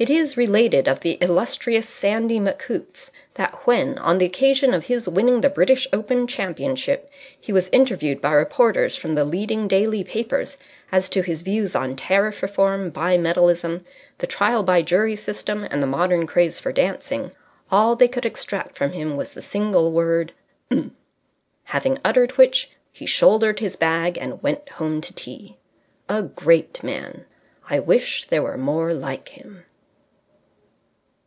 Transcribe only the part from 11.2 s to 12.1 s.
his views on